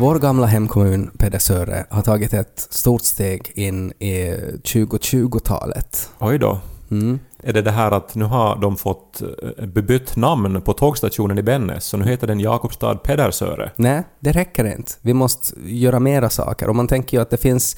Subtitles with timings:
[0.00, 4.34] Vår gamla hemkommun Pedersöre har tagit ett stort steg in i
[4.64, 6.10] 2020-talet.
[6.18, 6.60] Oj då.
[6.90, 7.18] Mm.
[7.42, 9.22] Är det det här att nu har de fått
[9.58, 13.70] eh, bebytt namn på tågstationen i Bennes, så nu heter den Jakobstad Pedersöre?
[13.76, 14.92] Nej, det räcker inte.
[15.00, 16.68] Vi måste göra mera saker.
[16.68, 17.76] Och man tänker ju att det finns,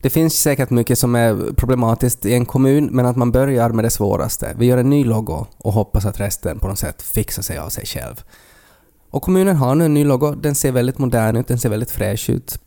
[0.00, 3.84] det finns säkert mycket som är problematiskt i en kommun, men att man börjar med
[3.84, 4.54] det svåraste.
[4.58, 7.68] Vi gör en ny logo och hoppas att resten på något sätt fixar sig av
[7.68, 8.24] sig själv.
[9.12, 10.34] Och kommunen har nu en ny logo.
[10.34, 12.58] Den ser väldigt modern ut, den ser väldigt fräsch ut.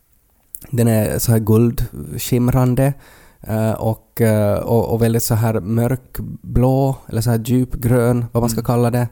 [0.72, 2.94] Den är så här guldskimrande
[3.42, 8.50] eh, och, eh, och, och väldigt så här mörkblå, eller så här djupgrön, vad man
[8.50, 9.08] ska kalla det.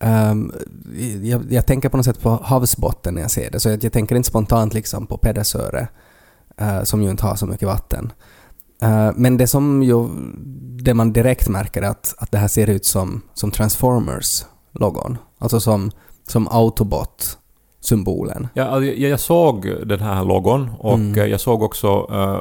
[0.00, 0.52] Ehm,
[1.22, 3.92] jag, jag tänker på något sätt på havsbotten när jag ser det, så jag, jag
[3.92, 5.88] tänker inte spontant liksom på Pedersöre,
[6.56, 8.12] eh, som ju inte har så mycket vatten.
[8.82, 10.08] Eh, men det som ju,
[10.82, 15.18] det man direkt märker är att, att det här ser ut som, som Transformers-logon.
[15.38, 15.90] Alltså som,
[16.26, 18.48] som Autobot-symbolen.
[18.54, 21.18] Ja, alltså, jag, jag såg den här logon och Mm.
[21.18, 22.40] eh, jag såg också eh,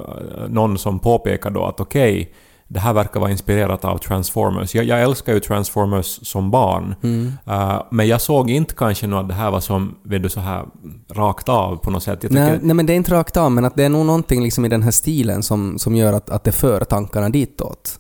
[0.50, 2.34] någon som påpekade då att okej,
[2.68, 4.76] det här verkar vara inspirerat av Transformers.
[4.76, 7.32] Jag, jag älskar ju Transformers som barn, Mm.
[7.46, 10.40] eh, men jag såg inte kanske nog att det här var som, vet du, så
[10.40, 10.66] här
[11.14, 12.24] rakt av på något sätt.
[12.24, 14.44] Jag Nej, nej, men det är inte rakt av, men att det är nog någonting
[14.44, 18.00] liksom i den här stilen som, som gör att, att det för tankarna ditåt.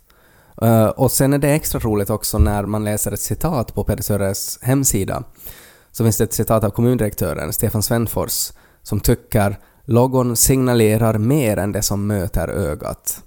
[0.63, 4.59] Uh, och sen är det extra roligt också när man läser ett citat på Pedersöres
[4.61, 5.23] hemsida.
[5.98, 8.52] Så finns det ett citat av kommundirektören Stefan Svenfors
[8.84, 13.22] som tycker logon signalerar mer än det som möter ögat.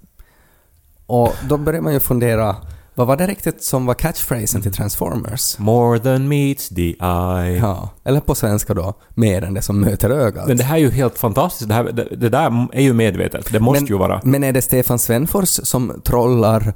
[1.05, 2.55] Och då börjar man ju fundera,
[2.95, 5.59] vad var det riktigt som var catchphrasen till Transformers?
[5.59, 7.57] More than meets the eye.
[7.57, 10.47] Ja, eller på svenska då, mer än det som möter ögat.
[10.47, 11.69] Men det här är ju helt fantastiskt.
[11.69, 13.51] Det, här, det, det där är ju medvetet.
[13.51, 14.21] Det måste men, ju vara.
[14.23, 16.73] Men är det Stefan Svenfors som trollar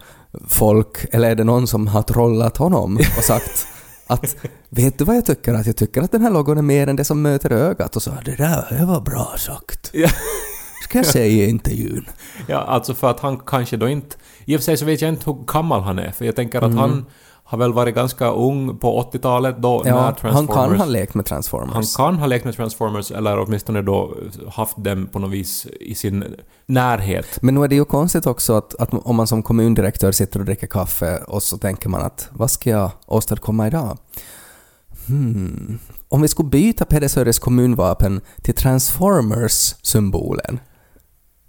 [0.48, 3.68] folk, eller är det någon som har trollat honom och sagt
[4.08, 4.36] att
[4.70, 5.54] ”Vet du vad jag tycker?
[5.54, 8.02] Att jag tycker att den här logon är mer än det som möter ögat” och
[8.02, 9.90] så ”Det där det var bra sagt”.
[9.94, 10.10] Ja.
[10.84, 12.06] Ska jag säga i intervjun.
[12.48, 14.16] Ja, alltså för att han kanske då inte...
[14.46, 16.58] I och för sig så vet jag inte hur gammal han är, för jag tänker
[16.58, 16.78] att Mm.
[16.78, 17.06] han
[17.54, 20.70] har väl varit ganska ung på 80-talet då när Ja, han Transformers...
[20.70, 21.96] kan ha lekt med Han Transformers.
[21.96, 24.14] kan ha lekt med Transformers, eller åtminstone då
[24.52, 27.40] haft dem på något vis i sin närhet.
[27.42, 30.46] Men nu är det ju konstigt också att, att om man som kommundirektör sitter och
[30.46, 33.98] dricker kaffe och så tänker man att vad ska jag åstadkomma idag?
[35.08, 35.80] Hmm.
[36.10, 40.60] Om vi skulle byta Pedersöres kommunvapen till Transformers-symbolen,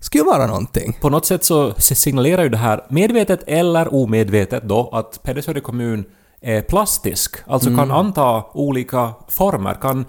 [0.05, 0.97] skulle ju vara någonting.
[1.01, 6.05] På något sätt så signalerar ju det här, medvetet eller omedvetet då, att Pedersöre kommun
[6.41, 10.05] är plastisk, alltså kan anta olika former, kan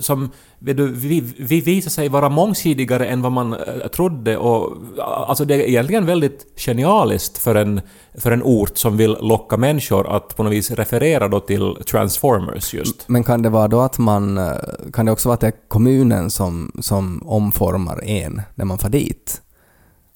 [0.00, 0.30] som vet du,
[0.64, 5.68] vi, vi visar sig vara mångsidigare än vad man eh, trodde och alltså det är
[5.68, 7.80] egentligen väldigt genialiskt för en,
[8.18, 12.74] för en ort som vill locka människor att på något vis referera då till Transformers
[12.74, 13.08] just.
[13.08, 14.38] Men kan det vara då att man...
[14.38, 14.52] Eh,
[14.92, 18.88] kan det också vara att det är kommunen som, som omformar en när man far
[18.88, 19.42] dit?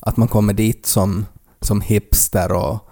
[0.01, 1.27] Att man kommer dit som,
[1.61, 2.86] som hipster och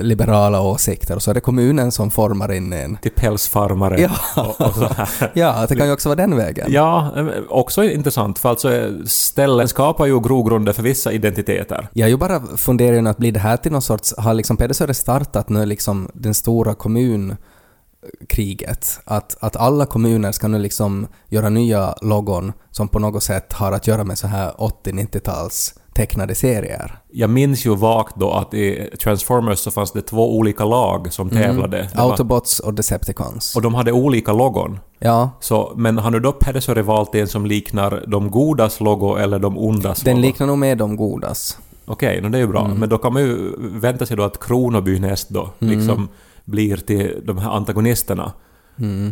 [0.00, 2.96] liberala åsikter och så är det kommunen som formar in en.
[2.96, 4.10] Till pälsfarmare Ja.
[4.42, 5.30] och, och så här.
[5.34, 6.66] Ja, det kan ju också vara den vägen.
[6.72, 11.88] Ja, eh, också intressant för alltså eh, ställen skapar ju grogrunder för vissa identiteter.
[11.92, 14.14] Jag ju bara funderar ju att blir det här till någon sorts...
[14.18, 19.00] Har liksom Pedersöre startat nu liksom den stora kommunkriget?
[19.04, 23.72] Att, att alla kommuner ska nu liksom göra nya logon som på något sätt har
[23.72, 26.98] att göra med så här 80-90-tals tecknade serier.
[27.12, 31.30] Jag minns ju vagt då att i Transformers så fanns det två olika lag som
[31.30, 31.76] tävlade.
[31.76, 33.56] Det var, Autobots och Decepticons.
[33.56, 34.78] och de hade olika logon.
[34.98, 39.38] Ja, Så, men har nu då Pedersöre valt en som liknar de godas logo eller
[39.38, 40.26] de ondas den logo?
[40.26, 41.58] liknar nog med de godas.
[41.86, 42.68] Okej, no, det är ju bra.
[42.68, 46.08] Men då kan man ju vänta sig då att Kronoby näst då liksom
[46.44, 48.32] blir till de här antagonisterna.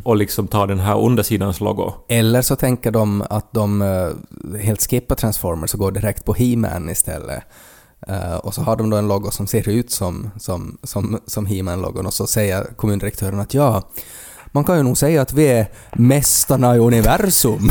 [0.05, 1.93] Och liksom tar den här onda sidans logo.
[2.09, 6.91] Eller så tänker de att de eh, helt skippar Transformers och går direkt på He-Man
[6.91, 7.43] istället.
[8.09, 11.47] Eh, och så har de då en logo som ser ut som, som, som, som
[11.47, 13.83] He-Man-logon och så säger kommundirektören att ja,
[14.53, 17.71] man kan ju nog säga att vi är mästarna i universum.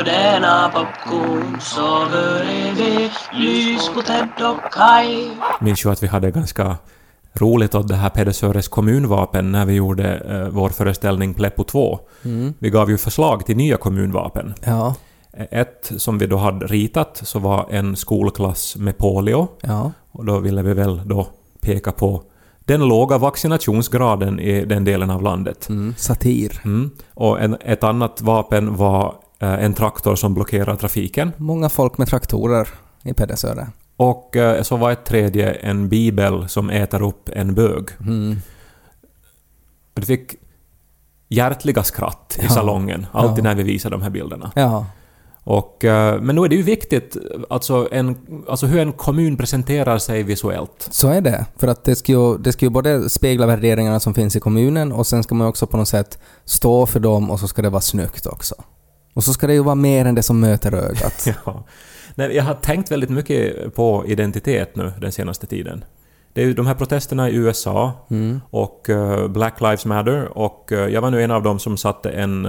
[0.06, 5.30] denna popcorn sover evig lys på Ted och Kai.
[5.62, 6.78] minns ju att vi hade ganska
[7.40, 12.00] roligt åt det här Pedersöres kommunvapen när vi gjorde eh, vår föreställning Pleppo 2.
[12.60, 14.54] Vi gav ju förslag till nya kommunvapen.
[14.66, 14.96] Ja,
[15.52, 19.48] Ett som vi då hade ritat så var en skolklass med polio.
[19.62, 19.92] ja.
[20.12, 21.28] Och då ville vi väl då
[21.62, 22.24] peka på
[22.66, 25.70] den låga vaccinationsgraden i den delen av landet.
[25.70, 25.94] Mm.
[25.98, 26.62] Satir.
[26.66, 26.92] Mm.
[27.14, 31.32] Och en, ett annat vapen var eh, en traktor som blockerar trafiken.
[31.38, 32.68] Många folk med traktorer
[33.04, 33.68] i Pedersöre.
[33.98, 37.90] Och eh, så var ett tredje en bibel som äter upp en bög.
[38.00, 38.36] Mm.
[39.94, 40.36] Det fick
[41.30, 42.50] hjärtliga skratt i Ja.
[42.50, 43.50] salongen, alltid Ja.
[43.50, 44.52] när vi visade de här bilderna.
[44.56, 44.86] Ja.
[45.46, 47.18] Och, eh, men nu är det ju viktigt
[47.50, 48.18] alltså, en,
[48.48, 50.88] alltså hur en kommun presenterar sig visuellt.
[50.92, 51.46] Så är det.
[51.58, 54.92] För att det ska, ju, det ska ju både spegla värderingarna som finns i kommunen
[54.92, 57.70] och sen ska man också på något sätt stå för dem och så ska det
[57.70, 58.56] vara snyggt också.
[59.14, 61.28] Och så ska det ju vara mer än det som möter ögat.
[61.46, 61.66] Ja.
[62.16, 65.86] Nej, jag har tänkt väldigt mycket på identitet nu den senaste tiden.
[66.34, 68.42] Det är ju de här protesterna i USA Mm.
[68.50, 72.10] och eh, Black Lives Matter och eh, jag var nu en av dem som satte
[72.10, 72.48] en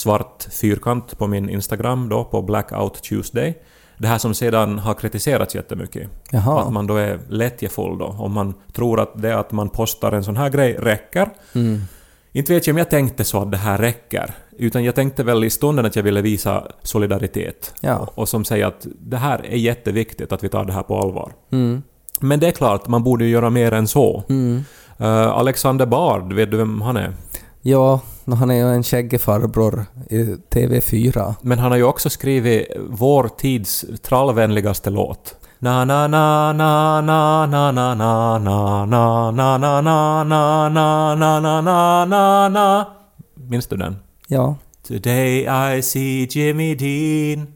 [0.00, 3.58] svart fyrkant på min Instagram då på Blackout Tuesday.
[3.98, 6.02] Det här som sedan har kritiserats jättemycket.
[6.04, 6.70] Att Jaha.
[6.70, 8.06] man då är lättjefull då.
[8.06, 11.28] Om man tror att det att man postar en sån här grej räcker.
[11.54, 11.80] Mm.
[12.32, 14.34] Inte vet jag om jag tänkte så att det här räcker.
[14.58, 17.74] Utan jag tänkte väl i stunden att jag ville visa solidaritet.
[17.80, 18.08] Ja.
[18.14, 21.32] Och som säger att det här är jätteviktigt att vi tar det här på allvar.
[21.52, 21.82] Mm.
[22.20, 24.24] Men det är klart, man borde ju göra mer än så.
[24.28, 24.64] Mm.
[24.98, 27.12] Eh, Alexander Bard, vet du vem han är?
[27.62, 28.00] Ja,
[28.38, 30.22] han är ju en skäggig farbror i
[30.54, 31.34] TV4.
[31.42, 35.34] Men han har ju också skrivit vår tids trallvänligaste låt.
[35.58, 41.14] Na na na na na na na na na na na na na na na
[41.14, 42.84] na na na na na
[43.34, 43.96] Minns du den?
[44.28, 44.54] Ja.
[44.88, 45.46] Today
[45.76, 47.46] I see Jimmy Dean.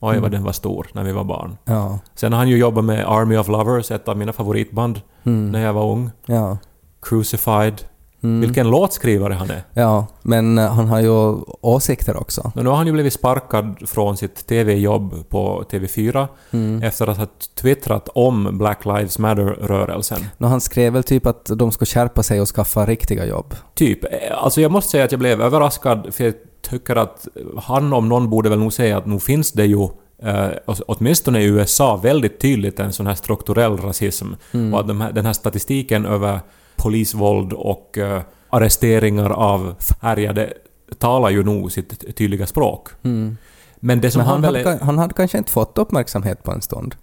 [0.00, 1.56] Oj, vad den var stor när vi var barn.
[1.64, 1.98] Ja.
[2.14, 5.52] Sen har han ju jobbat med Army of Lovers, ett av mina favoritband, Mm.
[5.52, 6.10] när jag var ung.
[6.26, 6.58] Ja.
[7.02, 7.82] Crucified.
[8.22, 8.40] Mm.
[8.40, 9.62] Vilken låtskrivare han är.
[9.74, 12.52] Ja, men eh, han har ju åsikter också.
[12.54, 16.82] Men nu har han ju blivit sparkad från sitt TV-jobb på TV4 Mm.
[16.82, 17.26] efter att ha
[17.60, 20.24] twittrat om Black Lives Matter-rörelsen.
[20.38, 23.54] Nå, han skrev väl typ att de ska skärpa sig och skaffa riktiga jobb.
[23.74, 24.04] Typ.
[24.04, 24.10] Eh,
[24.44, 26.34] Alltså jag måste säga att jag blev överraskad för jag
[26.70, 30.80] tycker att han om någon borde väl nog säga att nu finns det ju åt-
[30.86, 34.26] åtminstone i USA väldigt tydligt en sån här strukturell rasism.
[34.52, 34.74] Mm.
[34.74, 36.40] Och att de här, den här statistiken över
[36.82, 40.52] polisvåld och eh, arresteringar av färgade
[40.98, 42.88] talar ju nog sitt tydliga språk.
[43.02, 43.36] Mm.
[43.76, 46.62] Men det som Men han, han, hade, han hade kanske inte fått uppmärksamhet på en
[46.62, 46.94] stund.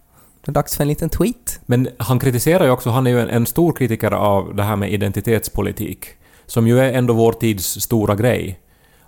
[0.46, 1.60] Det är dags för en liten tweet.
[1.66, 4.76] Men han kritiserar ju också, han är ju en, en stor kritiker av det här
[4.76, 6.06] med identitetspolitik.
[6.46, 8.60] Som ju är ändå vår tids stora grej.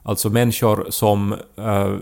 [0.03, 1.93] Alltså människor som eh,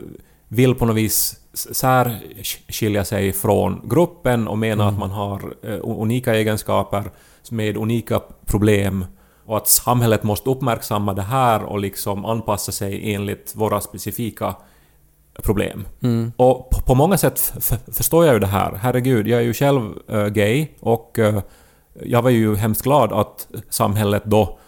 [0.48, 6.36] vill på något vis särskilja sig från gruppen och menar att man har eh, unika
[6.36, 7.04] egenskaper
[7.52, 9.06] med unika problem
[9.46, 14.56] och att samhället måste uppmärksamma det här och liksom anpassa sig enligt våra specifika
[15.44, 15.88] problem.
[16.04, 16.32] Mm.
[16.38, 17.54] Och på, på många sätt
[17.92, 18.80] förstår jag ju det här.
[18.82, 21.42] Herregud, jag är ju själv eh, gay och eh,
[22.04, 24.60] jag var ju hemskt glad att samhället då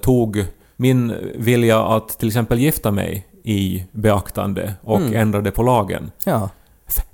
[0.00, 0.44] tog
[0.76, 5.16] min vilja att till exempel gifta mig i beaktande och Mm.
[5.16, 6.10] ändrade på lagen.
[6.24, 6.50] Ja.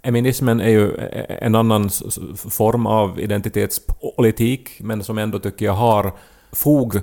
[0.04, 0.96] Feminismen är ju
[1.28, 1.90] en annan
[2.36, 6.12] form av identitetspolitik men som ändå tycker jag har
[6.52, 7.00] fog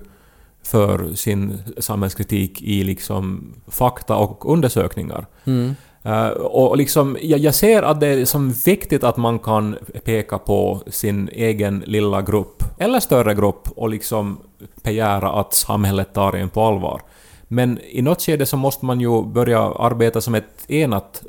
[0.64, 5.26] för sin samhällskritik i liksom fakta och undersökningar.
[5.46, 5.76] Mm.
[6.04, 9.76] Eh, och liksom, jag, jag ser att det är som viktigt att man kan
[10.06, 14.38] peka på sin egen lilla grupp, eller större grupp, och liksom
[14.84, 17.02] begära att samhället tar en på allvar.
[17.48, 21.24] Men i något skede så måste man ju börja arbeta som ett enat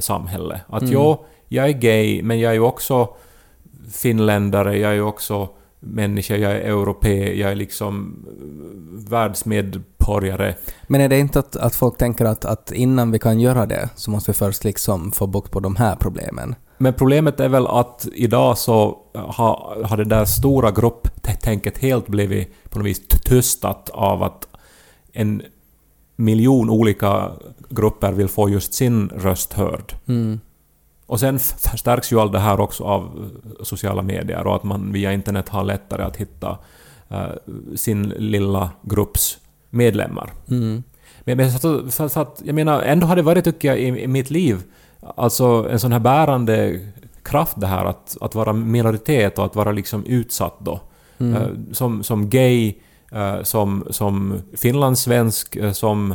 [0.00, 0.60] samhälle.
[0.66, 0.94] Att Mm.
[0.94, 3.08] jo, jag är gay, men jag är ju också
[3.92, 5.48] finländare, jag är ju också
[5.80, 10.54] människa, jag är europé, jag är liksom eh, världsmedborgare.
[10.86, 13.88] Men är det inte att, att folk tänker att, att innan vi kan göra det
[13.94, 16.54] så måste vi först liksom få bukt på de här problemen?
[16.78, 22.70] Men problemet är väl att idag så har, har det där stora grupptänket helt blivit
[22.70, 24.48] på något vis tystat av att
[25.12, 25.42] en
[26.18, 27.30] miljon olika
[27.68, 29.94] grupper vill få just sin röst hörd.
[30.06, 30.40] Mm.
[31.06, 34.92] Och sen förstärks ju allt det här också av eh, sociala medier och att man
[34.92, 36.58] via internet har lättare att hitta
[37.08, 37.26] eh,
[37.76, 39.38] sin lilla grupps
[39.70, 40.30] medlemmar.
[40.50, 40.82] Mm.
[41.20, 44.02] Men, men så, så, så att, jag menar, ändå har det varit, tycker jag, i,
[44.02, 44.62] i mitt liv,
[45.16, 46.80] alltså en sån här bärande
[47.22, 50.80] kraft det här att, att vara minoritet och att vara liksom utsatt då.
[51.18, 51.34] Mm.
[51.34, 52.74] Eh, som, som gay,
[53.12, 56.14] Eh, som, som finlandssvensk, eh, som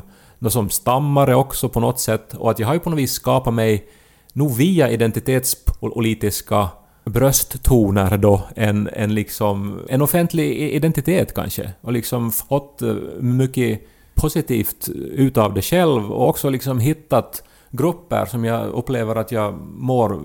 [0.50, 3.54] som stammare också på något sätt och att jag har ju på något vis skapat
[3.54, 3.88] mig
[4.34, 6.70] nog via identitetspolitiska
[7.06, 13.82] brösttoner då en, en liksom en offentlig identitet kanske och liksom fått eh, mycket
[14.16, 20.22] positivt utav det själv och också liksom hittat grupper som jag upplever att jag mår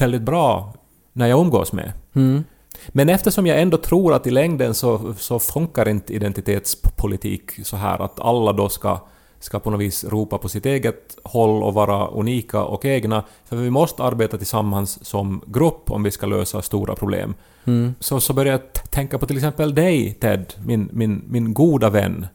[0.00, 0.74] väldigt bra
[1.12, 1.92] när jag umgås med.
[2.14, 2.44] Mm.
[2.88, 8.02] Men eftersom jag ändå tror att i längden så, så funkar inte identitetspolitik så här
[8.02, 9.00] att alla då ska,
[9.40, 13.56] ska på något vis ropa på sitt eget håll och vara unika och egna, för
[13.56, 17.34] vi måste arbeta tillsammans som grupp om vi ska lösa stora problem.
[17.64, 17.94] Mm.
[18.00, 22.26] Så, så började jag tänka på till exempel dig, Ted, min, min, min goda vän,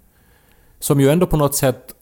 [0.79, 1.93] som ju ändå på något sätt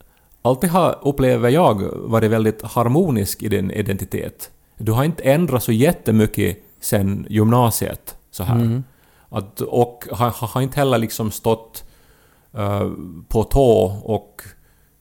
[0.41, 4.49] alltid har, upplever jag, varit väldigt harmonisk i din identitet.
[4.77, 8.55] Du har inte ändrat så jättemycket sen gymnasiet så här.
[8.55, 8.83] Mm.
[9.29, 11.83] Att, och har, har inte heller liksom stått
[12.53, 12.89] eh,
[13.27, 14.41] på tå och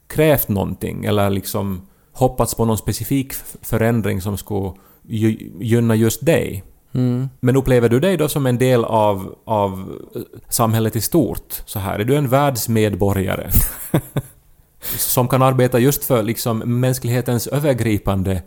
[0.07, 4.73] krävt någonting eller liksom hoppats på någon specifik förändring som skulle
[5.09, 6.64] gy- gynna just dig.
[6.92, 7.28] Mm.
[7.40, 11.62] Men upplever du dig då som en del av, av eh, samhället i stort?
[11.66, 13.50] Så här, är du en världsmedborgare?
[14.99, 18.42] som kan arbeta just för liksom mänsklighetens övergripande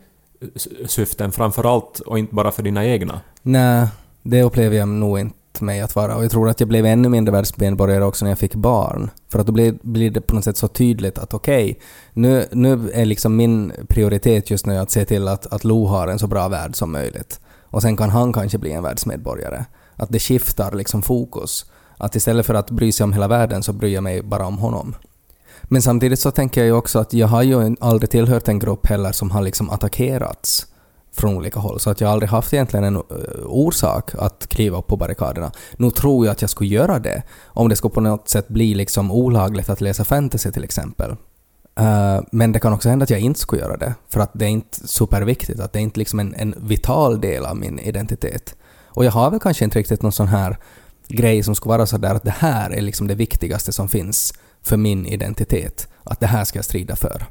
[0.55, 3.21] s- syften framför allt och inte bara för dina egna?
[3.41, 3.87] Nej,
[4.23, 6.15] det upplever jag nog inte mig att vara.
[6.15, 9.09] Och jag tror att jag blev ännu mindre världsmedborgare också när jag fick barn.
[9.29, 11.79] För att då blir, blir det på något sätt så tydligt att okej,
[12.13, 16.07] nu, nu är liksom min prioritet just nu att se till att, att Lo har
[16.07, 17.39] en så bra värld som möjligt.
[17.63, 19.65] Och sen kan han kanske bli en världsmedborgare.
[19.95, 21.65] Att det skiftar liksom fokus.
[21.97, 24.57] Att istället för att bry sig om hela världen så bryr jag mig bara om
[24.57, 24.95] honom.
[25.63, 28.87] Men samtidigt så tänker jag ju också att jag har ju aldrig tillhört en grupp
[28.87, 30.67] heller som har liksom attackerats
[31.13, 33.01] från olika håll, så att jag aldrig haft egentligen en eh,
[33.45, 35.51] orsak att kliva upp på barrikaderna.
[35.77, 38.73] Nu tror jag att jag skulle göra det om det skulle på något sätt bli
[38.73, 41.15] liksom olagligt att läsa fantasy till exempel.
[41.79, 44.45] Eh, men det kan också hända att jag inte skulle göra det, för att det
[44.45, 48.55] är inte superviktigt, att det är inte liksom en, en vital del av min identitet.
[48.85, 50.57] Och jag har väl kanske inte riktigt någon sån här
[51.07, 54.33] grej som skulle vara så där att det här är liksom det viktigaste som finns
[54.61, 55.87] för min identitet.
[56.03, 57.25] Att det här ska jag strida för.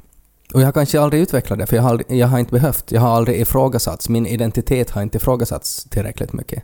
[0.53, 2.91] Och jag har kanske aldrig utvecklat det, för jag har, aldrig, jag har inte behövt.
[2.91, 4.09] Jag har aldrig ifrågasatts.
[4.09, 6.63] Min identitet har inte ifrågasatts tillräckligt mycket.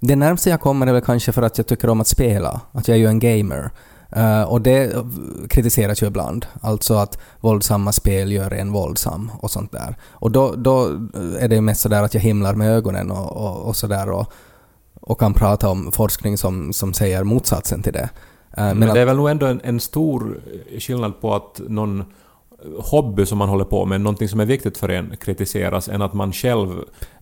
[0.00, 2.60] Det närmaste jag kommer är väl kanske för att jag tycker om att spela.
[2.72, 3.70] Att jag är ju en gamer.
[4.12, 4.96] Eh, och det
[5.50, 6.46] kritiseras ju ibland.
[6.60, 9.96] Alltså att våldsamma spel gör en våldsam och sånt där.
[10.10, 10.84] Och då, då
[11.40, 14.32] är det ju mest sådär att jag himlar med ögonen och, och, och sådär och,
[15.00, 18.08] och kan prata om forskning som, som säger motsatsen till det.
[18.56, 20.40] Eh, Men, att- det är väl nog ändå en, en stor
[20.78, 22.04] skillnad på att någon
[22.78, 26.14] hobby som man håller på med, någonting som är viktigt för en, kritiseras än att
[26.14, 26.68] man själv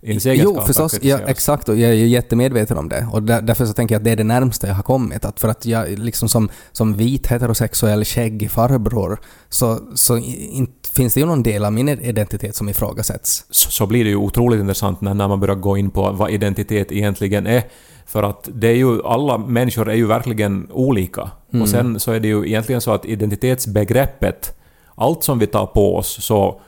[0.03, 0.99] ens Jo, egenskaper förstås.
[1.03, 1.69] Ja, exakt.
[1.69, 3.09] Och jag är ju jättemedveten om det.
[3.13, 5.25] Och där, därför så tänker jag att det är det närmsta jag har kommit.
[5.25, 11.15] Att för att jag liksom som, som vit heterosexuell skäggig farbror så, så inte finns
[11.15, 13.45] det ju någon del av min identitet som ifrågasätts.
[13.51, 16.31] så, så blir det ju otroligt intressant när, när man börjar gå in på vad
[16.31, 17.63] identitet egentligen är.
[18.07, 21.31] För att det är ju, alla människor är ju verkligen olika.
[21.53, 21.63] Mm.
[21.63, 24.57] Och sen så är det ju egentligen så att identitetsbegreppet,
[24.97, 26.61] allt som vi tar på oss så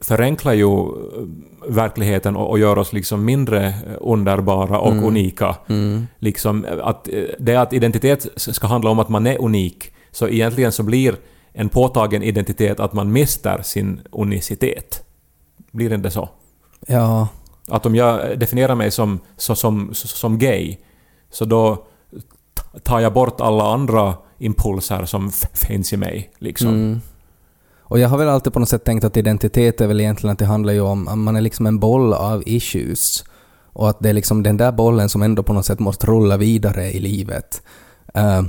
[0.00, 0.88] förenklar ju eh,
[1.68, 5.04] verkligheten och, och gör oss liksom mindre eh, underbara och Mm.
[5.04, 5.56] unika.
[5.68, 6.06] Mm.
[6.18, 10.72] Liksom att eh, det att identitet ska handla om att man är unik, så egentligen
[10.72, 11.14] så blir
[11.52, 15.04] en påtagen identitet att man mister sin unicitet.
[15.70, 16.28] Blir det inte så?
[16.86, 17.28] Ja.
[17.68, 20.76] Att om jag definierar mig som, så, som, så, som gay,
[21.30, 21.86] så då
[22.82, 26.30] tar jag bort alla andra impulser som finns i mig.
[26.38, 26.68] Liksom.
[26.68, 27.00] Mm.
[27.86, 30.38] Och jag har väl alltid på något sätt tänkt att identitet är väl egentligen att
[30.38, 33.24] det handlar ju om att man är liksom en boll av issues.
[33.72, 36.36] Och att det är liksom den där bollen som ändå på något sätt måste rulla
[36.36, 37.62] vidare i livet.
[38.18, 38.42] Uh,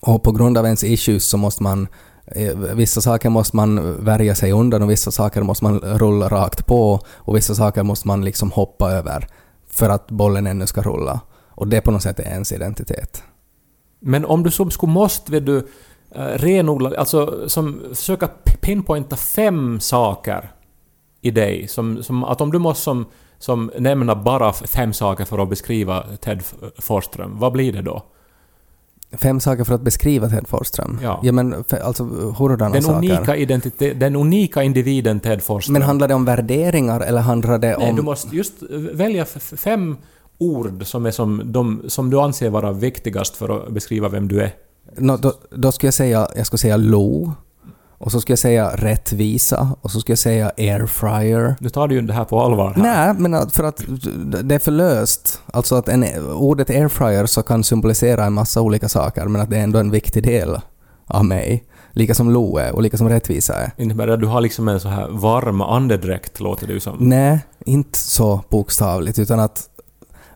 [0.00, 1.88] och på grund av ens issues så måste man
[2.26, 6.66] eh, Vissa saker måste man värja sig undan och vissa saker måste man rulla rakt
[6.66, 9.28] på och vissa saker måste man liksom hoppa över
[9.68, 11.20] för att bollen ännu ska rulla.
[11.48, 13.22] Och det på något sätt är ens identitet.
[14.00, 15.68] Men om du som skulle måste, vet du,
[16.14, 18.28] eh, renodla, alltså som försöka
[18.60, 20.50] pinpointa fem saker
[21.22, 23.06] i dig, som, som att om du måste som,
[23.38, 26.42] som nämna bara fem saker för att beskriva Ted
[26.78, 28.02] Forsström, vad blir det då?
[29.12, 30.98] Fem saker för att beskriva Ted Forsström?
[31.02, 31.20] Ja.
[31.22, 32.04] ja men alltså
[32.38, 32.98] hurdana Den saker?
[32.98, 35.72] unika, identitet, den unika individen Ted Forsström.
[35.72, 37.96] Men handlar det om värderingar eller handlar det Nej, om...
[37.96, 38.62] du måste just
[38.92, 39.96] välja f- f- fem
[40.38, 44.42] ord som, är som, de, som du anser vara viktigast för att beskriva vem du
[44.42, 44.50] är.
[44.96, 47.32] Nå, då, då skulle jag säga, jag skulle säga lo,
[47.98, 51.56] och så skulle jag säga rättvisa, och så skulle jag säga airfryer.
[51.60, 52.82] Nu tar du ju det här på allvar här.
[52.82, 53.82] Nej, men för att
[54.42, 55.42] det är för löst.
[55.52, 59.56] Alltså att en, ordet airfryer så kan symbolisera en massa olika saker, men att det
[59.56, 60.60] är ändå en viktig del
[61.06, 61.64] av mig.
[61.92, 63.70] Lika som Lo är och lika som rättvisa är.
[63.76, 66.96] Innebär det att du har liksom en så här varm andedräkt, låter det ju som.
[67.00, 69.68] Nej, inte så bokstavligt utan att,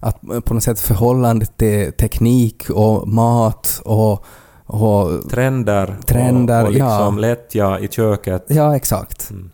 [0.01, 4.25] att på något sätt förhållandet till teknik och mat och,
[4.67, 7.11] och Trender, Trender, och, och liksom ja.
[7.11, 8.45] lättja i köket.
[8.49, 9.31] ja, exakt.
[9.31, 9.51] Mm.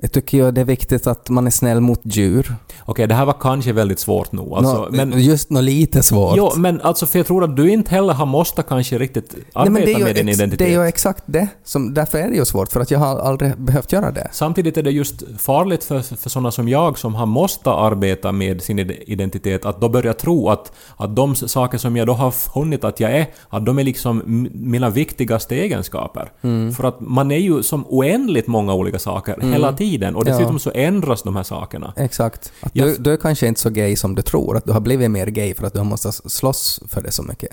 [0.00, 2.54] Jag tycker ju det är viktigt att man är snäll mot djur.
[2.84, 4.52] Okej, det här var kanske väldigt svårt nog.
[4.52, 6.34] Alltså, Nå, men, just något lite svårt.
[6.36, 9.70] jo, men alltså för jag tror att du inte heller har måste kanske riktigt arbeta
[9.72, 10.58] Nej, med din ex- identitet.
[10.58, 11.48] det är ju exakt det.
[11.64, 14.28] Som, därför är det ju svårt, för att jag har aldrig behövt göra det.
[14.32, 18.62] Samtidigt är det just farligt för, för sådana som jag som har måste arbeta med
[18.62, 22.30] sin ide- identitet att då börja tro att, att de saker som jag då har
[22.30, 24.22] funnit att jag är, att de är liksom
[24.54, 26.32] mina viktigaste egenskaper.
[26.42, 26.72] Mm.
[26.72, 29.85] För att man är ju som oändligt många olika saker hela tiden
[30.16, 30.32] och Ja.
[30.32, 31.92] dessutom så ändras de här sakerna.
[31.96, 32.52] Exakt.
[32.72, 35.10] Jag du, du är kanske inte så gay som du tror, att du har blivit
[35.10, 37.50] mer gay för att du har måste slåss för det så mycket.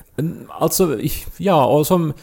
[0.60, 0.98] Alltså,
[1.38, 2.13] ja, och som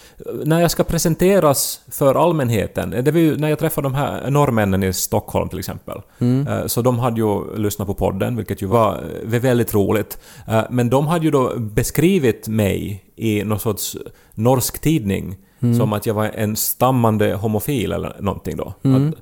[0.45, 4.83] när jag ska presenteras för allmänheten, det var ju när jag träffade de här norrmännen
[4.83, 9.05] i Stockholm till exempel, eh, så de hade ju lyssnat på podden, vilket ju var
[9.23, 13.97] eh, väldigt roligt, Eh, men de hade ju då beskrivit mig i någon sorts
[14.35, 15.37] norsk tidning
[15.79, 18.75] som att jag var en stammande homofil eller någonting då.
[18.83, 19.15] Att,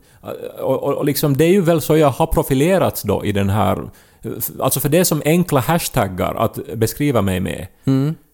[0.60, 3.50] och, och, och liksom det är ju väl så jag har profilerats då i den
[3.50, 3.90] här...
[4.60, 7.66] Alltså för det är som enkla hashtaggar att beskriva mig med.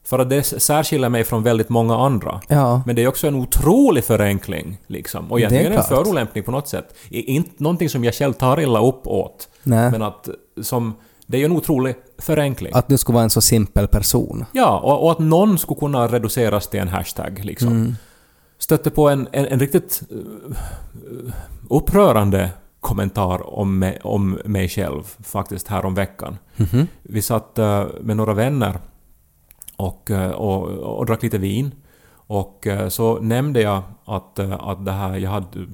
[0.07, 2.41] För att det särskiljer mig från väldigt många andra.
[2.49, 2.83] Ja.
[2.87, 4.79] Men det är också en otrolig förenkling.
[4.87, 5.33] Liksom.
[5.33, 6.95] Och egentligen Det är en förolämpning på något sätt.
[7.11, 9.49] Inte någonting som jag själv tar illa upp åt.
[9.63, 9.91] Nej.
[9.91, 10.29] Men att
[10.63, 10.95] som...
[11.27, 12.73] Det är ju en otrolig förenkling.
[12.75, 14.45] Att du skulle vara en så simpel person.
[14.53, 17.69] Ja, och, och att någon skulle kunna reduceras till en hashtag liksom.
[17.69, 17.95] Mm.
[18.59, 21.35] Stötte på en, en, en riktigt uh,
[21.71, 22.51] upprörande
[22.81, 26.39] kommentar om mig, om mig själv faktiskt här om veckan.
[26.57, 26.87] Mhm.
[27.03, 28.79] Vi satt uh, med några vänner
[29.77, 30.63] och, uh, och,
[30.99, 31.73] och drack lite vin.
[32.27, 35.67] Och så nämnde jag att, att det här, jag hade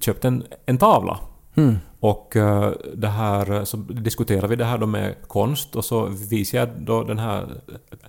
[0.00, 1.18] köpt en, en tavla.
[1.54, 1.78] Mm.
[2.04, 6.58] Och eh, det här, så diskuterade vi det här då med konst och så visade
[6.58, 7.46] jag då den här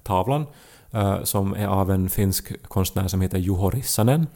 [0.03, 0.45] tavlan
[0.91, 4.27] eh, som är av en finsk konstnär som heter Juho Rissanen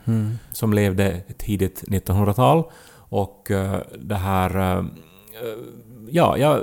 [0.53, 2.63] som levde tidigt 1900-tal
[2.95, 4.77] och eh, det här...
[4.77, 4.83] eh,
[6.09, 6.61] ja, jag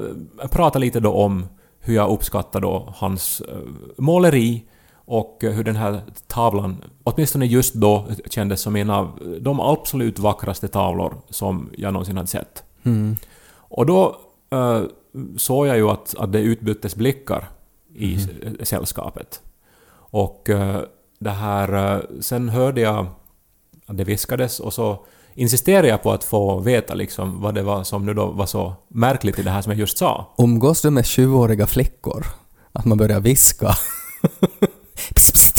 [0.50, 1.46] pratade lite då om
[1.80, 3.58] hur jag uppskattar då hans eh,
[3.96, 9.60] måleri och eh, hur den här tavlan, åtminstone just då, kändes som en av de
[9.60, 12.62] absolut vackraste tavlor som jag någonsin hade sett.
[12.86, 13.16] Mm.
[13.54, 14.20] Och då
[14.50, 14.82] eh,
[15.36, 17.48] såg jag ju att, att det utbyttes blickar
[17.94, 18.28] i s-
[18.68, 19.40] sällskapet.
[19.92, 20.80] Och eh,
[21.18, 21.94] det här...
[21.96, 23.06] eh, sen hörde jag
[23.86, 27.84] att det viskades och så insisterade jag på att få veta liksom vad det var
[27.84, 30.34] som nu då var så märkligt i det här som jag just sa.
[30.38, 32.26] Umgås du med 20-åriga flickor?
[32.72, 33.74] Att man börjar viska?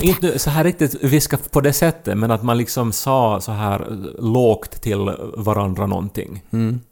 [0.00, 3.86] Inte så här riktigt viska på det sättet, men att man liksom sa så här
[4.18, 6.42] lågt till varandra någonting.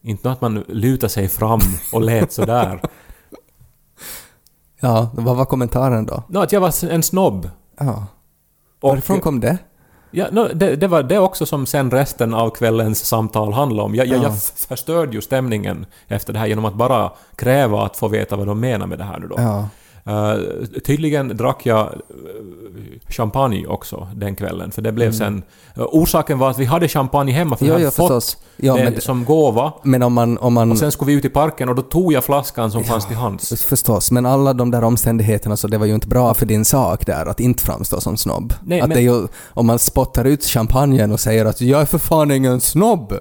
[0.02, 1.60] Inte att man lutade sig fram
[1.92, 2.80] och lät så där.
[4.80, 6.22] Ja, vad var kommentaren då?
[6.28, 7.50] Nå, att jag var en snobb.
[7.78, 8.06] Ja.
[8.80, 9.58] Och- Varifrån kom det?
[10.14, 13.94] Ja, no, det, det var det också som sen resten av kvällens samtal handlade om.
[13.94, 14.22] Jag, Ja.
[14.22, 18.46] jag förstörde ju stämningen efter det här genom att bara kräva att få veta vad
[18.46, 19.34] de menar med det här nu då.
[19.38, 19.68] Ja.
[20.04, 20.34] Eh,
[20.84, 21.92] tydligen drack jag eh,
[23.08, 25.42] champagne också den kvällen, för det blev sen...
[25.76, 27.72] eh, orsaken var att vi hade champagne hemma, för Mm.
[27.74, 28.36] Jo, vi jo, hade fått förstås.
[28.56, 29.72] Ja, det men, som gåva.
[29.82, 30.38] men om man...
[30.38, 32.84] Om man Och sen skulle vi ut i parken och då tog jag flaskan som
[32.84, 33.62] fanns till hands.
[33.64, 37.06] Förstås, men alla de där omständigheterna så det var ju inte bra för din sak
[37.06, 38.54] där att inte framstå som snobb.
[38.64, 41.86] Nej, att men- det ju, om man spottar ut champagnen och säger att jag är
[41.86, 43.14] för fan ingen snobb,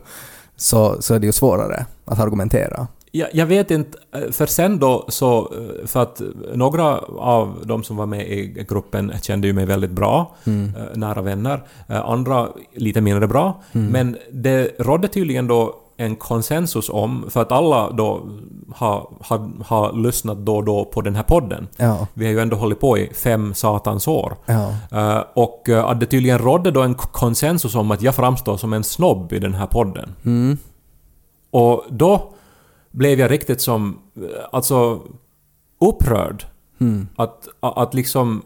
[0.58, 2.88] så, så är det ju svårare att argumentera.
[3.14, 5.40] Jag, jag vet inte, eh, för sen då så...
[5.40, 6.22] eh, För att
[6.54, 11.22] några av de som var med i gruppen kände ju mig väldigt bra, eh, nära
[11.22, 11.64] vänner.
[11.88, 13.62] Andra lite mindre bra.
[13.72, 18.30] Men det rådde tydligen då en konsensus om, för att alla då
[18.76, 21.68] har, har, har lyssnat då och då på den här podden.
[21.78, 22.08] Ja.
[22.14, 24.34] Vi har ju ändå hållit på i fem satans år.
[24.46, 24.74] Ja.
[24.92, 28.84] Eh, och att det tydligen rådde då en konsensus om att jag framstår som en
[28.84, 30.16] snobb i den här podden.
[30.26, 30.58] Mm.
[31.52, 32.34] Och då
[32.92, 35.02] blev jag riktigt som, eh, alltså
[35.80, 36.46] upprörd.
[36.80, 37.08] Mm.
[37.16, 38.42] Att, att liksom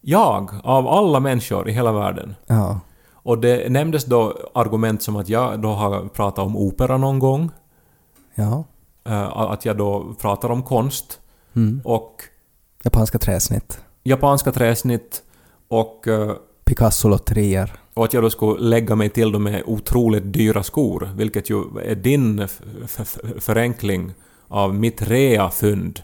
[0.00, 2.34] jag, av alla människor i hela världen.
[2.46, 2.80] Ja.
[3.12, 7.50] Och det nämndes då argument som att jag då har pratat om opera någon gång.
[8.34, 8.64] Ja.
[9.04, 11.20] eh, att jag då pratar om konst.
[11.56, 11.80] Mm.
[11.84, 12.22] Och
[12.84, 13.80] Japanska träsnitt.
[14.02, 15.22] japanska träsnitt.
[15.68, 16.32] Och, eh,
[16.64, 17.81] Picasso-lotterier.
[17.94, 21.10] Och att jag då skulle lägga mig till dem med otroligt dyra skor.
[21.16, 22.48] Vilket ju är din
[23.38, 24.12] förenkling
[24.48, 26.00] av mitt rea-fynd.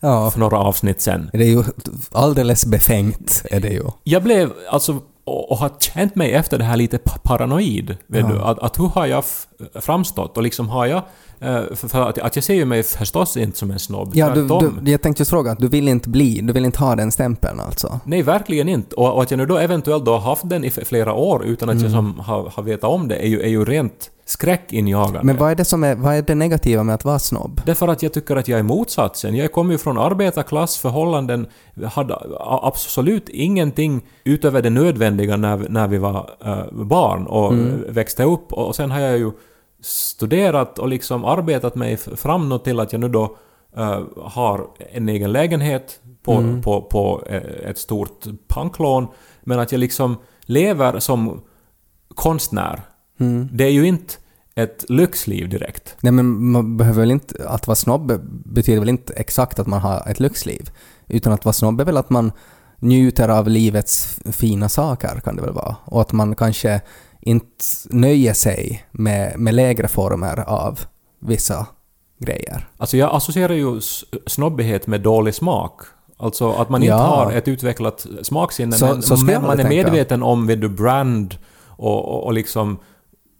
[0.00, 0.30] Ja.
[0.30, 1.30] för några avsnitt sen.
[1.32, 1.64] Det är ju
[2.12, 3.84] alldeles befängt, är det ju.
[4.04, 7.96] Jag blev alltså och, och har känt mig efter det här lite pa- paranoid.
[8.06, 8.28] Vet Ja.
[8.32, 8.38] du?
[8.40, 9.24] Att, att hur har jag
[9.80, 10.36] framstått?
[10.36, 11.02] Och liksom har jag...
[11.40, 14.10] eh, För, att, att jag ser ju mig förstås inte som en snobb.
[14.14, 14.48] Ja, du,
[14.80, 17.12] du, jag tänkte just fråga, att du vill inte bli, du vill inte ha den
[17.12, 18.00] stämpeln alltså?
[18.04, 18.96] Nej, verkligen inte.
[18.96, 21.68] Och, och att jag nu då eventuellt då har haft den i flera år utan
[21.68, 25.20] att jag som har, har vetat om det är ju, är ju rent skräckinjagande.
[25.22, 27.60] Men vad är det som är, vad är det negativa med att vara snobb?
[27.66, 29.36] Därför att jag tycker att jag är motsatsen.
[29.36, 31.46] Jag kommer ju från arbetarklassförhållanden,
[31.92, 32.16] hade
[32.62, 37.84] absolut ingenting utöver det nödvändiga när, när vi var eh, barn och Mm.
[37.88, 38.52] växte upp.
[38.52, 39.30] Och sen har jag ju
[39.84, 43.36] studerat och liksom arbetat mig fram till att jag nu då
[43.76, 46.62] eh, har en egen lägenhet på, Mm.
[46.62, 49.06] på, på eh, ett stort panklån.
[49.42, 51.40] Men att jag liksom lever som
[52.14, 52.82] konstnär.
[53.20, 53.48] Mm.
[53.52, 54.14] Det är ju inte
[54.54, 55.96] ett lyxliv direkt.
[56.00, 59.80] Nej men man behöver väl inte, att vara snobb betyder väl inte exakt att man
[59.80, 60.70] har ett lyxliv.
[61.08, 62.32] Utan att vara snobb är väl att man
[62.78, 65.76] njuter av livets fina saker kan det väl vara.
[65.84, 66.80] Och att man kanske
[67.26, 70.80] inte nöjer sig med, med lägre former av
[71.20, 71.66] vissa
[72.18, 72.68] grejer.
[72.78, 73.80] Alltså jag associerar ju
[74.26, 75.80] snobbighet med dålig smak.
[76.16, 76.96] Alltså att man inte Ja.
[76.96, 79.68] har ett utvecklat smaksinne Så- men, så men man är tänka.
[79.68, 81.34] medveten om vid du brand
[81.66, 82.78] och, och, och liksom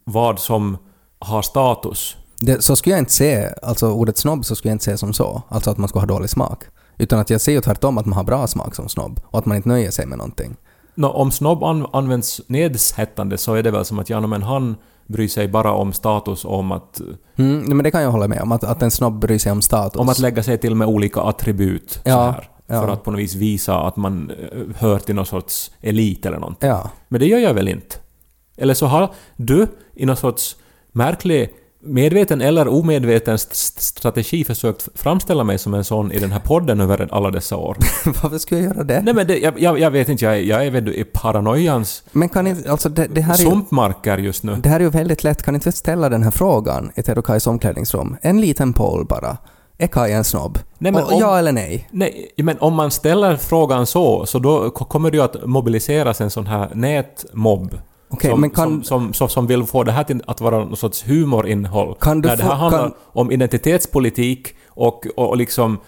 [0.05, 0.77] vad som
[1.19, 2.17] har status.
[2.39, 5.13] Det, så skulle jag inte se, alltså ordet snobb så skulle jag inte se som
[5.13, 6.65] så, alltså att man ska ha dålig smak.
[6.99, 9.47] Utan att jag ser ju tvärtom att man har bra smak som snobb och att
[9.47, 10.57] man inte nöjer sig med någonting.
[10.95, 14.43] Nå, om snobb an, används nedsättande så är det väl som att ja, no, men
[14.43, 14.77] han
[15.07, 17.01] bryr sig bara om status om att,
[17.37, 19.53] Mm, nej, men det kan jag hålla med om, att, att en snobb bryr sig
[19.53, 20.01] om status.
[20.01, 22.81] om att lägga sig till med olika attribut så Ja, här, ja.
[22.81, 26.39] för att på något vis visa att man eh, hör till någon sorts elit eller
[26.39, 26.69] någonting.
[26.69, 26.91] Ja.
[27.09, 27.97] Men det gör jag väl inte?
[28.57, 30.57] Eller så har du i någon sorts
[30.93, 31.51] märklig
[31.87, 36.41] medveten eller omedveten st- st- strategi försökt framställa mig som en sån i den här
[36.41, 37.77] podden över alla dessa år.
[38.23, 39.01] Varför skulle jag göra det?
[39.05, 42.03] Nej men det, jag, jag, jag vet inte, jag, är- jag är väl i paranoians
[42.13, 44.57] Men kan inte, alltså det, det här är ju, sumpmarker just nu.
[44.63, 47.19] det här är ju väldigt lätt, kan inte vi ställa den här frågan i Ted
[47.19, 48.17] och Kais omklädningsrum?
[48.23, 49.37] En liten poll bara.
[49.79, 50.59] Är Kaj en snobb?
[50.79, 51.89] Nej, men om- Ja eller nej?
[51.91, 56.21] Nej, men om man ställer frågan så, så då ko- kommer det ju att mobiliseras
[56.21, 57.79] en sån här nätmobb.
[58.15, 60.59] Okej, som, men kan- som, som, som, som vill få det här till att vara
[60.59, 61.95] någon sorts humorinnehåll.
[62.01, 65.79] Kan du där det här handlar kan- om identitetspolitik och, och, och liksom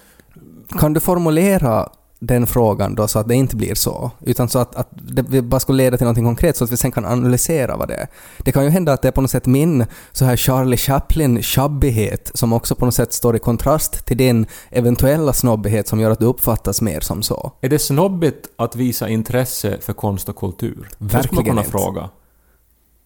[0.79, 4.11] Kan du formulera den frågan då så att det inte blir så?
[4.21, 6.93] Utan så att, att det bara skulle leda till något konkret så att vi sen
[6.93, 8.09] kan analysera vad det är.
[8.39, 12.31] Det kan ju hända att det är på något sätt min så här Charlie Chaplin-tjabbighet
[12.35, 16.19] som också på något sätt står i kontrast till din eventuella snobbighet som gör att
[16.19, 17.53] du uppfattas mer som så.
[17.61, 20.89] Är det snobbigt att visa intresse för konst och kultur?
[20.99, 21.71] Verkligen inte.
[21.71, 22.11] fråga.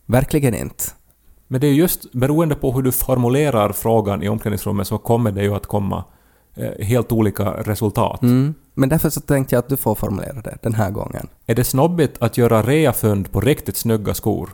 [0.07, 0.85] Verkligen inte.
[1.49, 5.42] Men det är just beroende på hur du formulerar frågan i omklädningsrummet så kommer det
[5.42, 6.05] ju att komma
[6.81, 8.23] helt olika resultat.
[8.23, 8.55] Mm.
[8.75, 11.29] Men därför så tänkte jag att du får formulera det den här gången.
[11.47, 14.51] Är det snobbigt att göra reafund på riktigt snygga skor?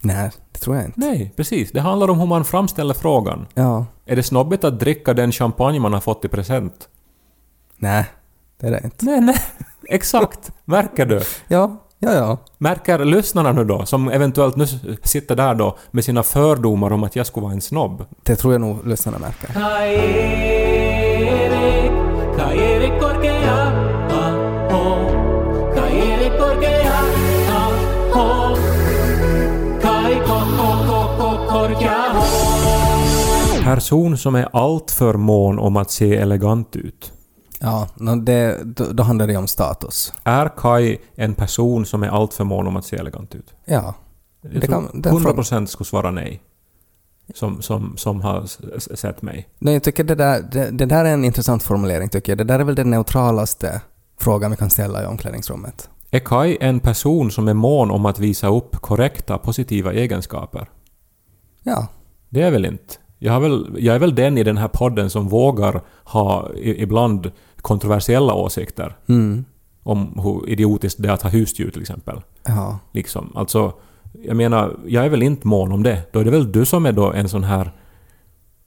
[0.00, 1.00] Nej, det tror jag inte.
[1.00, 1.72] Nej, precis.
[1.72, 3.46] Det handlar om hur man framställer frågan.
[3.54, 3.86] Ja.
[4.06, 6.88] Är det snobbigt att dricka den champagne man har fått i present?
[7.76, 8.04] Nej,
[8.60, 9.04] det är det inte.
[9.04, 9.36] Nej, nej.
[9.88, 10.50] Exakt.
[10.64, 11.22] Märker du?
[11.48, 12.38] Ja, ja, ja.
[12.58, 14.66] Märker lyssnarna nu då, som eventuellt nu
[15.02, 18.04] sitter där då med sina fördomar om att jag skulle vara en snobb?
[18.22, 20.71] Det tror jag nog lyssnarna märker.
[22.52, 23.72] Kai Korkea,
[28.12, 28.56] aho.
[29.82, 32.02] Kai Kokko Korkea,
[33.64, 37.12] Person som är alltför mån om att se elegant ut.
[37.60, 37.88] Ja,
[38.24, 40.12] det, då, då handlar det om status.
[40.24, 43.54] Är Kai en person som är alltför mån om att se elegant ut?
[43.64, 43.94] Ja.
[44.42, 46.42] Jag Det kan- den 100% skulle svara nej.
[47.34, 48.46] Som, som, som har
[48.96, 49.48] sett mig.
[49.58, 52.38] Nej, jag tycker det där, det, det där är en intressant formulering tycker jag.
[52.38, 53.80] Det där är väl den neutralaste
[54.20, 55.88] frågan vi kan ställa i omklädningsrummet.
[56.10, 60.68] Är Kai en person som är mån om att visa upp korrekta, positiva egenskaper?
[61.62, 61.86] Ja.
[62.28, 62.94] Det är väl inte.
[63.18, 66.82] Jag, har väl, jag är väl den i den här podden som vågar ha i,
[66.82, 69.44] ibland kontroversiella åsikter Mm.
[69.82, 72.20] om hur idiotiskt det är att ha husdjur till exempel.
[72.44, 72.78] Ja.
[72.92, 73.32] Liksom.
[73.36, 73.72] Alltså,
[74.12, 76.02] jag menar, jag är väl inte mån om det.
[76.12, 77.72] Då är det väl du som är då en sån här...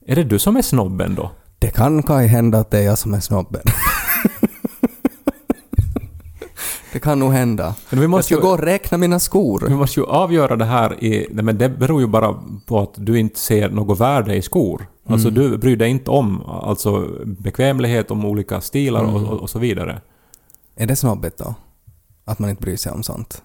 [0.06, 1.30] Är det du som är snobben då?
[1.58, 3.62] Det kan Kaj hända att det är jag som är snobben.
[6.92, 7.74] det kan nog hända.
[7.90, 9.64] Men vi Jag måste ska ju, gå och räkna mina skor.
[9.68, 11.28] vi måste ju avgöra det här i...
[11.30, 12.34] Nej, men det beror ju bara
[12.66, 14.86] på att du inte ser något värde i skor.
[15.08, 19.58] Alltså du bryr dig inte om alltså, bekvämlighet, om olika stilar och, och, och så
[19.58, 20.00] vidare.
[20.76, 21.54] Är det snobbigt då?
[22.24, 23.42] Att man inte bryr sig om sånt?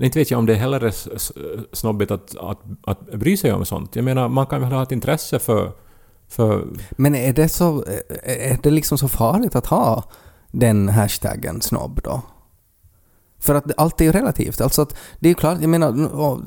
[0.00, 1.32] Inte vet jag om det heller är s-
[1.72, 3.96] snobbigt att, att, att bry sig om sånt.
[3.96, 5.72] Jag menar, man kan väl ha ett intresse för,
[6.28, 7.84] För Men är det, så,
[8.24, 10.04] är det liksom så farligt att ha
[10.52, 12.22] den hashtaggen snobb då?
[13.42, 14.60] För att allt är ju relativt.
[14.60, 15.92] Alltså att det är ju klart, jag menar,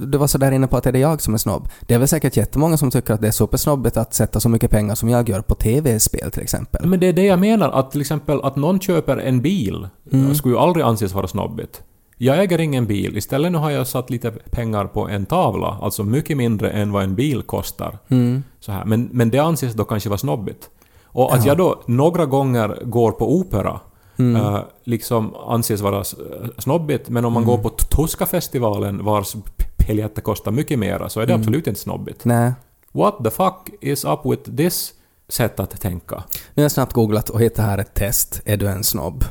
[0.05, 1.67] du var så där inne på att är det jag som är snobb?
[1.81, 4.71] Det är väl säkert jättemånga som tycker att det är supersnobbigt att sätta så mycket
[4.71, 6.85] pengar som jag gör på TV-spel till exempel.
[6.85, 10.35] Men det är det jag menar, att till exempel att någon köper en bil Mm.
[10.35, 11.81] skulle ju aldrig anses vara snobbigt.
[12.23, 16.03] Jag äger ingen bil, istället nu har jag satt lite pengar på en tavla, alltså
[16.03, 17.97] mycket mindre än vad en bil kostar.
[18.09, 18.43] Mm.
[18.59, 18.85] Så här.
[18.85, 20.69] Men, men det anses då kanske vara snobbigt.
[21.05, 23.79] Och att jag då några gånger går på opera
[24.17, 24.35] Mm.
[24.41, 26.15] eh, liksom anses vara s-
[26.57, 27.55] snobbigt, men om man Mm.
[27.55, 29.35] går på Tuska-festivalen vars
[29.87, 31.41] biljetter kostar mycket mera så är det Mm.
[31.41, 32.25] absolut inte snobbigt.
[32.25, 32.51] Nej.
[32.91, 34.93] What the fuck is up with this
[35.29, 36.15] sätt att tänka?
[36.53, 38.41] Nu har jag snabbt googlat och hittat här ett test.
[38.45, 39.23] Är du en snobb?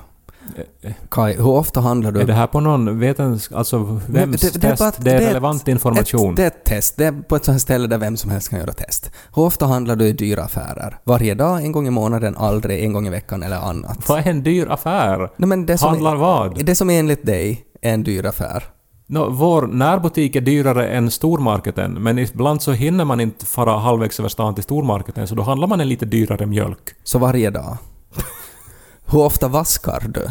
[1.10, 2.20] Kai, hur ofta handlar du...
[2.20, 3.52] Är det här på någon vetens...
[3.52, 4.96] Alltså vems det- det är test?
[5.04, 6.30] det är det är relevant information.
[6.30, 6.96] Ett, det är ett test.
[6.96, 9.10] Det är på ett sånt här ställe där vem som helst kan göra test.
[9.34, 10.98] Hur ofta handlar du i dyra affärer?
[11.04, 14.08] Varje dag, en gång i månaden, aldrig, en gång i veckan eller annat?
[14.08, 15.30] Vad är en dyr affär?
[15.36, 16.64] Nej, det Handlar vad?
[16.64, 18.64] det som enligt dig är en dyr affär.
[19.06, 24.18] Nå, vår närbutik är dyrare än stormarketen, men ibland så hinner man inte fara halvvägs
[24.20, 26.78] över stan till stormarketen, så då handlar man en lite dyrare mjölk.
[27.04, 27.76] Så varje dag.
[29.06, 30.26] Hur ofta vaskar du?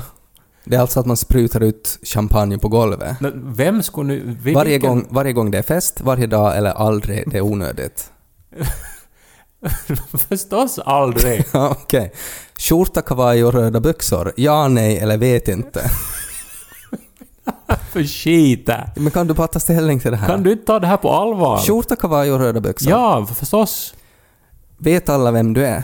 [0.63, 3.19] Det är alltså att man sprutar ut champagne på golvet.
[3.21, 4.37] Nå, Vem skulle nu...
[4.43, 7.41] vil- Varje vilken- gång, varje gång det är fest, varje dag eller aldrig, det är
[7.41, 8.11] onödigt.
[10.29, 11.45] Förstås aldrig.
[11.53, 12.11] Ja, okej.
[12.57, 14.33] Skjorta, kavaj och röda byxor?
[14.35, 15.91] Ja, nej eller vet inte.
[17.91, 18.89] För skita.
[18.95, 20.27] Men kan du bara ta ställning till det här?
[20.27, 21.57] Kan du inte ta det här på allvar?
[21.57, 22.91] Skjorta, kavaj och röda byxor?
[22.91, 23.93] Ja, förstås.
[24.77, 25.83] Vet alla vem du är?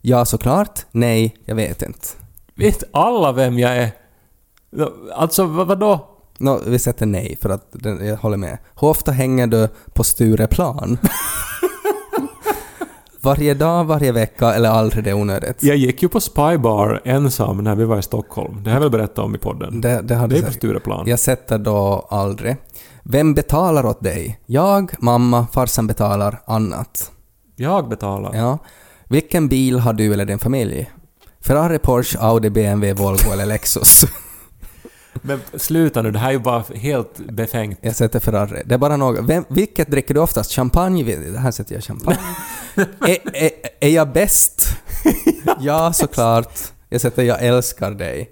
[0.00, 0.80] Ja, såklart.
[0.90, 2.06] Nej, jag vet inte.
[2.60, 3.90] Vet alla vem jag är?
[5.14, 6.06] Alltså, vad, vadå?
[6.38, 8.58] Nå, vi sätter nej för att den, jag håller med.
[8.80, 10.98] Hur ofta hänger du på Stureplan?
[13.20, 15.62] varje dag, varje vecka eller aldrig, det är onödigt.
[15.62, 18.62] Jag gick ju på Spybar ensam när vi var i Stockholm.
[18.62, 19.80] Det har jag väl berättat om i podden.
[19.80, 20.52] Det, det Det är på.
[20.52, 21.08] Stureplan.
[21.08, 22.56] Jag sätter då aldrig.
[23.02, 24.40] Vem betalar åt dig?
[24.46, 27.12] Jag, mamma, farsan betalar, annat.
[27.56, 28.36] Jag betalar.
[28.36, 28.58] Ja.
[29.08, 30.90] Vilken bil har du eller din familj?
[31.40, 34.04] Ferrari, Porsche, Audi, BMW, Volvo eller Lexus?
[35.22, 37.78] Men sluta nu, det här är ju bara helt befängt.
[37.82, 38.62] Jag sätter Ferrari.
[38.64, 39.24] Det är bara något.
[39.28, 40.52] Vem, vilket dricker du oftast?
[40.52, 41.04] Champagne?
[41.04, 42.18] Det här sätter jag champagne.
[43.00, 43.50] är, är,
[43.80, 44.66] är jag bäst?
[45.60, 46.58] ja, såklart.
[46.88, 48.30] Jag sätter jag älskar dig.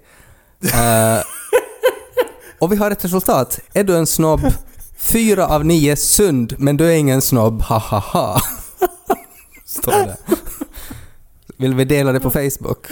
[0.63, 1.23] Eh,
[2.59, 3.59] och vi har ett resultat.
[3.73, 4.41] Är du en snobb?
[4.97, 7.61] Fyra av nio sund, men du är ingen snobb.
[7.61, 8.41] Ha ha ha.
[9.65, 10.17] Står det.
[11.59, 12.87] Vill vi dela det på Facebook?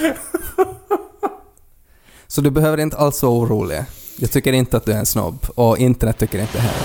[2.28, 3.84] Så du behöver inte alls vara orolig.
[4.18, 6.80] Jag tycker inte att du är en snobb och internet tycker inte heller.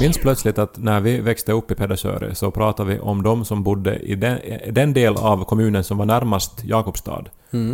[0.00, 3.62] Minns plötsligt att när vi växte upp i Pedersöre så pratade vi om de som
[3.62, 4.38] bodde i den,
[4.70, 7.24] den del av kommunen som var närmast Jakobstad.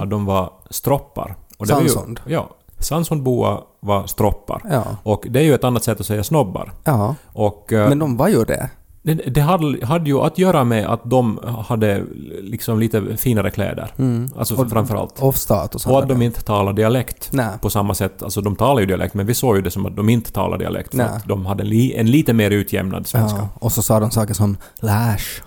[0.00, 1.36] Att de var stroppar.
[1.58, 1.88] Och det var ju-.
[2.26, 2.50] Ja.
[2.84, 4.60] Sandsundboa var stroppar.
[4.70, 4.84] Ja.
[5.02, 6.72] Och det är ju ett annat sätt att säga snobbar.
[6.84, 8.70] Ja, Och eh, men de var ju det.
[9.02, 12.04] det, det hade, hade ju att göra med att de hade
[12.42, 13.92] liksom lite finare kläder.
[14.38, 15.22] Alltså Och- framförallt.
[15.22, 15.86] Och status.
[15.86, 17.48] Och att de inte talar dialekt Nej.
[17.60, 18.22] på samma sätt.
[18.22, 20.58] Alltså de talar ju dialekt, men vi såg ju det som att de inte talar
[20.58, 20.90] dialekt.
[20.94, 23.38] För att de hade li, en lite mer utjämnad svenska.
[23.38, 25.42] Ja, och så sa de saker som lärs.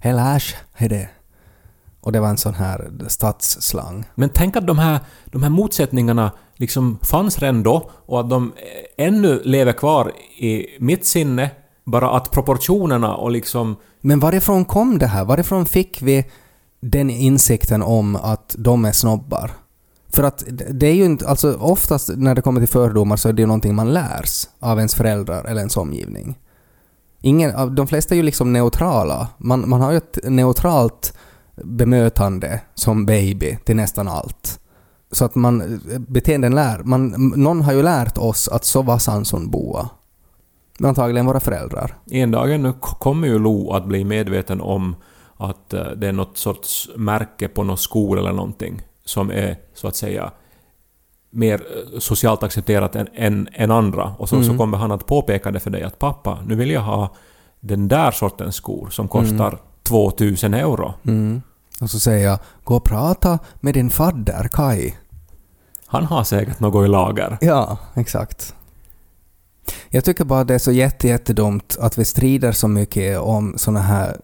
[0.00, 1.08] Hej lärs, hej det.
[2.06, 4.04] Och det var en sån här stadsslang.
[4.14, 8.52] Men tänk att de här, de här motsättningarna liksom fanns redan då och att de
[8.96, 11.50] ännu lever kvar i mitt sinne.
[11.84, 13.76] Bara att proportionerna och liksom...
[14.00, 15.24] Men varifrån kom det här?
[15.24, 16.24] Varifrån fick vi
[16.80, 19.50] den insikten om att de är snobbar?
[20.08, 23.32] För att det är ju inte, alltså oftast när det kommer till fördomar så är
[23.32, 26.38] det ju någonting man lärs av ens föräldrar eller ens omgivning.
[27.20, 29.28] Ingen, de flesta är ju liksom neutrala.
[29.38, 31.12] Man, man har ju ett neutralt
[31.64, 34.60] bemötande som baby till nästan allt.
[35.12, 39.88] Så att man, beteenden lär, man, någon har ju lärt oss att så var Sandsundboa.
[40.78, 41.94] Men Antagligen våra föräldrar.
[42.10, 44.96] En dag kommer ju Lo att bli medveten om
[45.36, 49.88] att eh, det är något sorts märke på någon skor eller någonting som är så
[49.88, 50.32] att säga
[51.30, 54.14] mer eh, socialt accepterat än, än, än andra.
[54.18, 56.80] Och så, så kommer han att påpeka det för dig att pappa, nu vill jag
[56.80, 57.14] ha
[57.60, 60.94] den där sortens skor som kostar 2000 euro.
[61.04, 61.42] Mm.
[61.80, 64.94] Och så säger jag, gå och prata med din fadder Kai.
[65.86, 67.38] Han har säkert något i lager.
[67.40, 68.54] Ja, exakt.
[69.88, 73.80] Jag tycker bara det är så jätte, jättedumt att vi strider så mycket om såna
[73.80, 74.16] här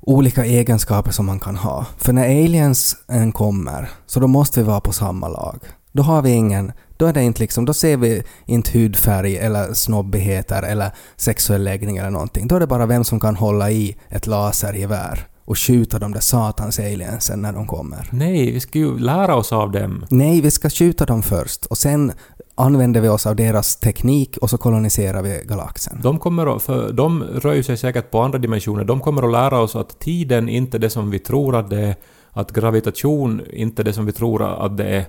[0.00, 1.86] olika egenskaper som man kan ha.
[1.98, 5.58] För när aliens än kommer, så då måste vi vara på samma lag.
[5.92, 9.72] Då har vi ingen, då är det inte liksom, då ser vi inte hudfärg eller
[9.74, 12.48] snobbigheter eller sexuell läggning eller någonting.
[12.48, 16.20] Då är det bara vem som kan hålla i ett lasergevär och skjuta de där
[16.20, 18.08] satans aliensen när de kommer.
[18.12, 20.04] Nej, vi ska ju lära oss av dem.
[20.10, 22.12] Nej, vi ska skjuta dem först och sen
[22.54, 26.00] använder vi oss av deras teknik och så koloniserar vi galaxen.
[26.02, 28.84] De, kommer att, för de rör sig säkert på andra dimensioner.
[28.84, 31.80] De kommer att lära oss att tiden inte är det som vi tror att det
[31.80, 31.96] är,
[32.32, 35.04] att gravitation inte är det som vi tror att det är.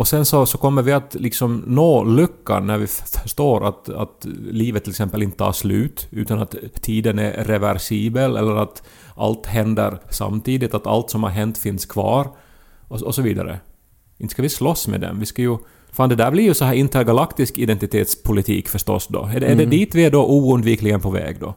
[0.00, 4.26] Och sen så, så kommer vi att liksom nå lyckan när vi förstår att, att
[4.50, 8.82] livet till exempel inte tar slut, utan att tiden är reversibel, eller att
[9.16, 12.28] allt händer samtidigt, att allt som har hänt finns kvar,
[12.88, 13.60] och, och så vidare.
[14.18, 15.58] Inte ska vi slåss med dem, vi ska ju...
[15.92, 19.24] Fan, det där blir ju så här intergalaktisk identitetspolitik förstås då.
[19.34, 21.54] Är det, är det dit vi är då oundvikligen på väg då?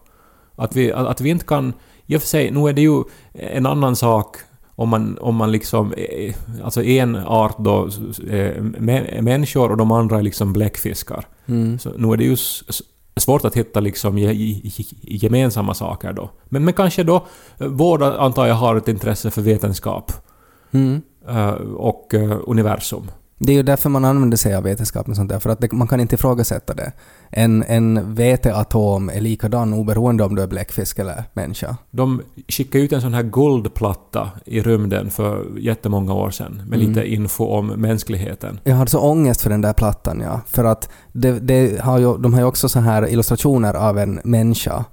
[0.56, 1.74] Att vi, att, att vi inte kan...
[2.06, 3.04] I och för sig, nu är det ju
[3.34, 4.38] en annan sak
[4.76, 5.94] om man, om man liksom...
[5.94, 7.84] eh, Alltså en art då
[8.30, 11.26] är mä- människor och de andra är liksom bläckfiskar.
[11.46, 11.80] Mm.
[11.80, 12.36] Så nu är det ju
[13.18, 16.30] svårt att hitta liksom ge- ge- ge- gemensamma saker då.
[16.46, 17.26] Men, men kanske då,
[17.60, 20.12] eh, båda antar jag har ett intresse för vetenskap
[20.72, 21.02] Mm.
[21.30, 23.12] eh, och eh, universum.
[23.46, 25.72] Det är ju därför man använder sig av vetenskap och sånt där, för att det,
[25.72, 26.92] man kan inte ifrågasätta det.
[27.30, 31.78] En, en veteatom är likadan oberoende om du är bläckfisk eller människa.
[31.92, 36.88] De skickade ut en sån här guldplatta i rymden för jättemånga år sedan med Mm.
[36.90, 38.60] lite info om mänskligheten.
[38.64, 40.42] Jag hade så ångest för den där plattan, ja.
[40.48, 44.20] För att det, det har ju, de har ju också så här illustrationer av en
[44.24, 44.86] människa,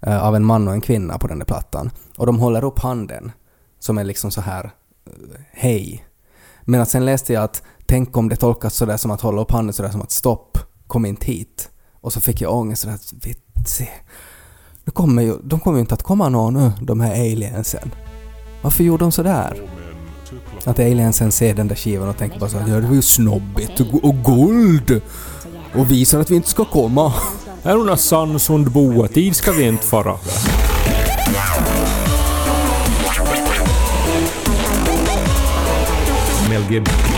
[0.00, 1.90] eh, av en man och en kvinna på den där plattan.
[2.18, 3.32] Och de håller upp handen,
[3.78, 4.70] som är liksom så här, eh,
[5.52, 6.02] hej.
[6.68, 9.50] Men att sen läste jag att tänk om det tolkas sådär som att hålla upp
[9.50, 11.70] handen sådär som att stopp, kom inte hit.
[12.00, 13.88] Och så fick jag ångest sådär att vitsi.
[14.84, 17.90] Nu kommer ju, de kommer ju inte att komma någon nu, de här aliensen.
[18.62, 19.62] Varför gjorde de sådär?
[20.64, 23.02] Att aliensen ser den där skivan och tänker bara så här, ja det var ju
[23.02, 25.02] snobbigt och, guld!
[25.74, 27.12] Och visar att vi inte ska komma.
[27.62, 30.18] Här är några Sandsundboa, tid ska vi inte fara.
[36.48, 37.15] Mel Gibson.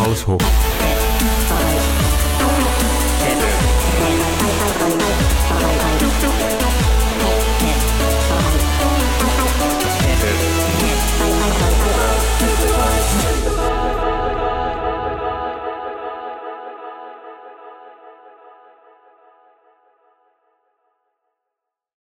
[0.00, 0.69] Aushoch.